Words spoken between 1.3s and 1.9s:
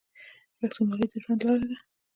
لاره ده.